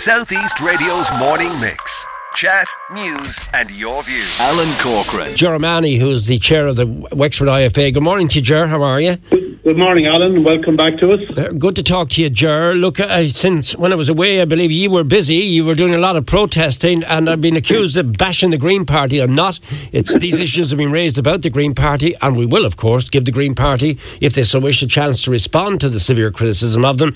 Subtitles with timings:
[0.00, 2.06] Southeast Radio's morning mix.
[2.34, 4.34] Chat, news, and your views.
[4.40, 5.36] Alan Corcoran.
[5.36, 7.92] Ger O'Mahony, who's the chair of the Wexford IFA.
[7.92, 8.66] Good morning to you, Ger.
[8.68, 9.16] How are you?
[9.16, 10.42] Good morning, Alan.
[10.42, 11.20] Welcome back to us.
[11.36, 12.74] Uh, Good to talk to you, Ger.
[12.74, 15.34] Look, uh, since when I was away, I believe you were busy.
[15.34, 18.86] You were doing a lot of protesting, and I've been accused of bashing the Green
[18.86, 19.20] Party.
[19.20, 19.60] I'm not.
[19.92, 23.08] It's these issues have been raised about the Green Party, and we will, of course,
[23.08, 26.30] give the Green Party, if they so wish, a chance to respond to the severe
[26.30, 27.14] criticism of them.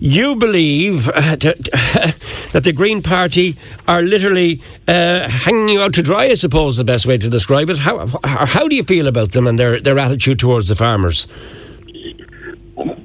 [0.00, 3.54] You believe uh, that the Green Party
[3.86, 6.24] are literally uh, hanging you out to dry.
[6.24, 7.78] I suppose the best way to describe it.
[7.78, 11.28] How, how do you feel about them and their their attitude towards the farmers?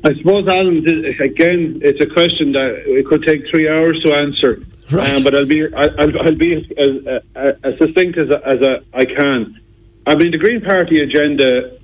[0.04, 0.78] I suppose, Alan,
[1.20, 4.64] again, it's a question that it could take three hours to answer.
[4.92, 5.09] Right.
[5.09, 8.98] Um, but I'll be I'll, I'll be as, as, as, as succinct as, as I,
[8.98, 9.59] I can.
[10.06, 11.78] I mean, the Green Party agenda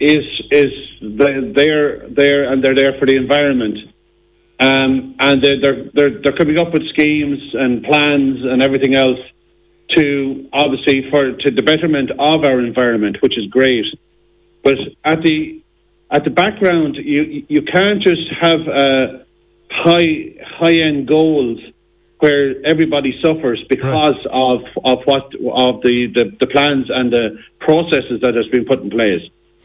[0.00, 3.78] is is the, they're there and they're there for the environment,
[4.58, 9.20] um, and they're, they're they're they're coming up with schemes and plans and everything else
[9.96, 13.86] to obviously for to the betterment of our environment, which is great.
[14.64, 15.62] But at the
[16.12, 19.24] at the background, you you can't just have uh,
[19.70, 21.58] high high end goals
[22.18, 28.20] where everybody suffers because of of what of the, the, the plans and the processes
[28.20, 29.22] that has been put in place.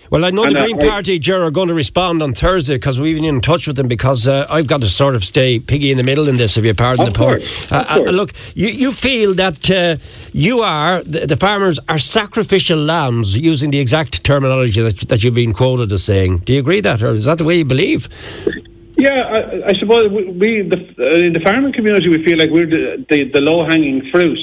[0.10, 2.34] Well, I know And, the uh, Green I- Party, Ger, are going to respond on
[2.34, 5.24] Thursday because we've been in touch with them because uh, I've got to sort of
[5.24, 7.42] stay piggy in the middle in this, if you pardon the pun.
[7.70, 9.98] Uh, uh, look, you, you feel that uh,
[10.32, 15.34] you are, the, the farmers are sacrificial lambs, using the exact terminology that, that you've
[15.34, 16.38] been quoted as saying.
[16.40, 18.08] Do you agree that, or is that the way you believe?
[18.98, 22.50] Yeah, I, I suppose we, we the, uh, in the farming community we feel like
[22.50, 24.40] we're the, the, the low hanging fruit,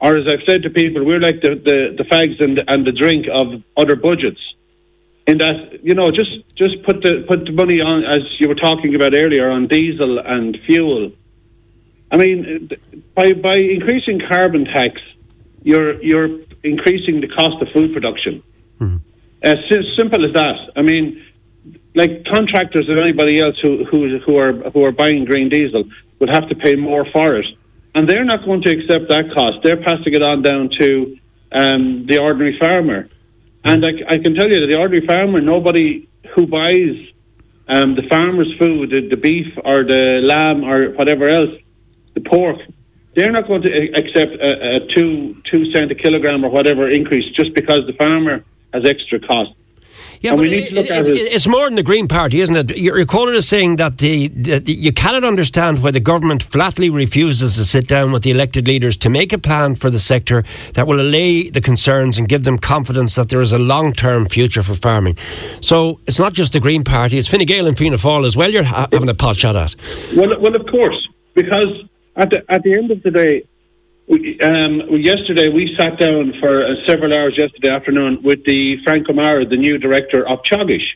[0.00, 2.86] or as I've said to people, we're like the, the, the fags and the, and
[2.86, 4.40] the drink of other budgets.
[5.28, 8.60] In that, you know, just just put the put the money on as you were
[8.68, 11.12] talking about earlier on diesel and fuel.
[12.10, 12.70] I mean,
[13.14, 14.94] by by increasing carbon tax,
[15.62, 16.30] you're you're
[16.64, 18.42] increasing the cost of food production.
[19.42, 20.58] As si- simple as that.
[20.76, 21.22] I mean,
[21.94, 25.84] like contractors and anybody else who who who are who are buying green diesel
[26.20, 27.46] would have to pay more for it,
[27.94, 29.58] and they're not going to accept that cost.
[29.62, 31.18] They're passing it on down to
[31.52, 33.08] um, the ordinary farmer,
[33.64, 36.96] and I, I can tell you that the ordinary farmer, nobody who buys
[37.68, 41.50] um, the farmer's food, the, the beef or the lamb or whatever else,
[42.14, 42.58] the pork,
[43.14, 47.30] they're not going to accept a, a two two cent a kilogram or whatever increase
[47.34, 49.54] just because the farmer has extra cost.
[50.20, 52.08] Yeah, And but we need to look it- it- it- it's more than the Green
[52.08, 52.76] Party, isn't it?
[52.76, 56.42] You're you're quoted as saying that the, the, the you cannot understand why the government
[56.42, 59.98] flatly refuses to sit down with the elected leaders to make a plan for the
[59.98, 63.92] sector that will allay the concerns and give them confidence that there is a long
[63.92, 65.16] term future for farming.
[65.60, 68.50] So it's not just the Green Party; it's Fine Gael and Fianna Fáil as well.
[68.50, 69.76] You're ha- having a pot shot at.
[70.16, 70.98] Well, well, of course,
[71.34, 71.84] because
[72.16, 73.42] at the at the end of the day,
[74.10, 79.44] um, yesterday we sat down for uh, several hours yesterday afternoon with the Frank O'Mara,
[79.44, 80.86] the new director of Teagasc,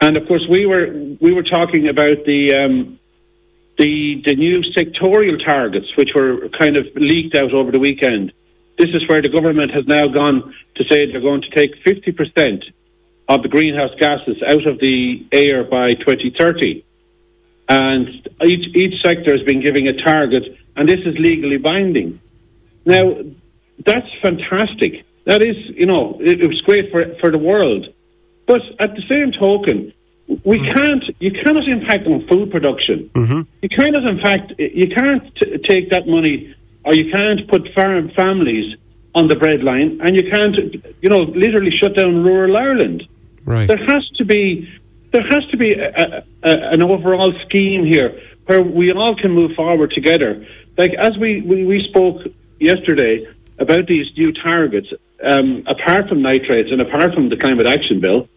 [0.00, 0.88] and of course we were
[1.20, 2.98] we were talking about the um,
[3.78, 8.32] the the new sectorial targets, which were kind of leaked out over the weekend.
[8.78, 12.10] This is where the government has now gone to say they're going to take fifty
[12.10, 12.64] percent
[13.28, 16.82] of the greenhouse gases out of the air by 2030
[17.68, 22.20] and each each sector has been giving a target, and this is legally binding.
[22.86, 23.04] Now,
[23.84, 25.04] that's fantastic.
[25.24, 27.92] That is, you know, it, it was great for for the world,
[28.46, 29.92] but at the same token,
[30.44, 30.72] we hmm.
[30.74, 31.04] can't.
[31.18, 33.10] You cannot impact on food production.
[33.12, 33.42] Mm-hmm.
[33.60, 38.10] You cannot, in fact, you can't t- take that money, or you can't put farm
[38.10, 38.76] families
[39.14, 40.56] on the breadline, and you can't,
[41.02, 43.06] you know, literally shut down rural Ireland
[43.48, 43.66] Right.
[43.66, 44.68] there has to be
[45.10, 49.52] there has to be a, a, an overall scheme here where we all can move
[49.52, 50.46] forward together.
[50.78, 52.22] Like as we, we, we spoke
[52.60, 53.26] yesterday
[53.58, 54.88] about these new targets,
[55.22, 58.28] um, apart from nitrates and apart from the climate action bill,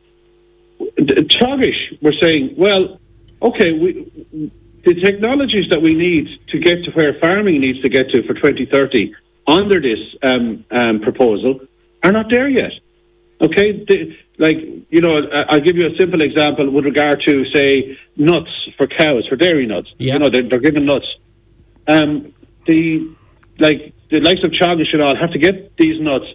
[0.97, 2.99] Teagasc were saying, well,
[3.41, 4.51] okay, we,
[4.83, 8.33] the technologies that we need to get to where farming needs to get to for
[8.33, 9.13] 2030
[9.45, 11.59] under this um, um, proposal
[12.03, 12.71] are not there yet.
[13.41, 14.57] Okay, the, like
[14.89, 15.13] you know,
[15.49, 19.65] I'll give you a simple example with regard to say nuts for cows, for dairy
[19.67, 19.93] nuts.
[19.97, 20.13] Yeah.
[20.13, 21.07] You know, they're, they're given nuts.
[21.87, 22.33] Um,
[22.65, 23.09] the
[23.59, 26.25] like the likes of Teagasc and all have to get these nuts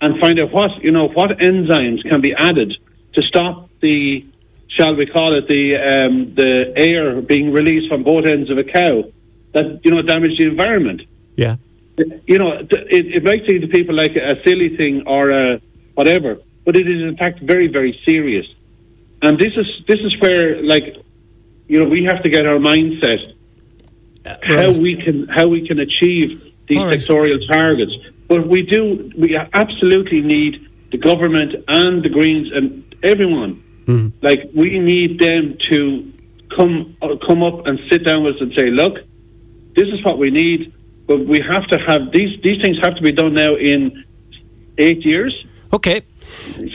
[0.00, 2.76] and find out what you know what enzymes can be added
[3.14, 4.24] to stop the
[4.68, 8.64] shall we call it the um, the air being released from both ends of a
[8.64, 9.04] cow
[9.52, 11.02] that you know damage the environment
[11.36, 11.56] Yeah.
[12.26, 15.60] you know, it, it might seem to people like a silly thing or a
[15.94, 18.46] whatever, but it is in fact very, very serious.
[19.22, 20.96] And this is this is where, like,
[21.68, 23.32] you know, we have to get our mindset
[24.24, 26.98] how we can how we can achieve these right.
[26.98, 27.92] sectorial targets.
[28.28, 33.62] But we do we absolutely need the government and the Greens and everyone.
[33.86, 34.08] Mm-hmm.
[34.22, 36.12] Like we need them to
[36.56, 38.98] come uh, come up and sit down with us and say, look,
[39.74, 40.72] this is what we need,
[41.06, 44.04] but we have to have these these things have to be done now in
[44.78, 45.34] eight years.
[45.72, 46.02] Okay.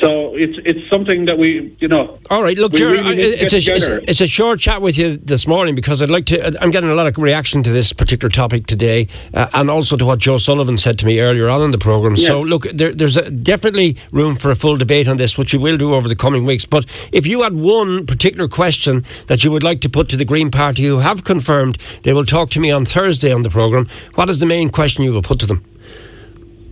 [0.01, 2.19] So it's it's something that we you know.
[2.29, 4.59] All right, look, Ger, really I- need to it's, a, it's, a, it's a short
[4.59, 6.61] chat with you this morning because I'd like to.
[6.61, 10.06] I'm getting a lot of reaction to this particular topic today, uh, and also to
[10.06, 12.15] what Joe Sullivan said to me earlier on in the program.
[12.15, 15.59] So, look, there, there's a, definitely room for a full debate on this, which we
[15.59, 16.65] will do over the coming weeks.
[16.65, 20.25] But if you had one particular question that you would like to put to the
[20.25, 23.88] Green Party, who have confirmed they will talk to me on Thursday on the program,
[24.15, 25.63] what is the main question you will put to them?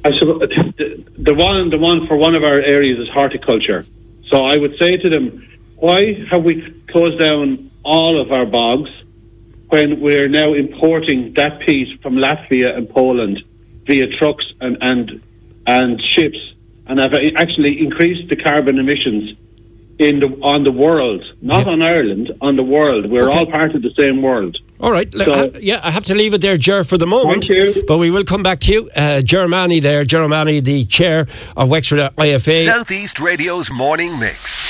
[0.06, 3.86] I suppose the, the one the one for one of our areas is horticulture.
[4.30, 5.48] So I would say to them,
[5.78, 6.62] why have we
[6.92, 8.90] closed down all of our bogs
[9.70, 13.44] when we're now importing that piece from Latvia and Poland
[13.86, 15.22] via trucks and and,
[15.66, 16.40] and ships
[16.88, 19.36] and have actually increased the carbon emissions
[20.00, 21.74] in the on the world, not Yeah.
[21.74, 23.10] on Ireland, on the world.
[23.10, 23.40] We're Okay.
[23.40, 24.58] all part of the same world.
[24.80, 25.12] All right.
[25.14, 27.46] So- yeah, I have to leave it there, Ger, for the moment.
[27.46, 27.84] Thank you.
[27.88, 28.90] But we will come back to you.
[28.96, 31.26] Uh, Ger Mahony there, Ger Mahony, the chair
[31.56, 32.66] of Wexford IFA.
[32.66, 34.67] Southeast Radio's morning mix.